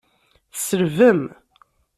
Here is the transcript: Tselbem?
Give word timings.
Tselbem? 0.53 1.21